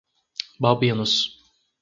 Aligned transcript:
Balbinos 0.59 1.13